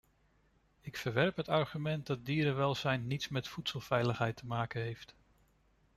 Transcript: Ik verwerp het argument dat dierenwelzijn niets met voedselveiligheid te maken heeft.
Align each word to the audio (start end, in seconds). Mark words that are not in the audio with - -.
Ik 0.81 0.97
verwerp 0.97 1.35
het 1.35 1.49
argument 1.49 2.07
dat 2.07 2.25
dierenwelzijn 2.25 3.07
niets 3.07 3.27
met 3.29 3.47
voedselveiligheid 3.47 4.35
te 4.35 4.45
maken 4.45 4.81
heeft. 4.81 5.15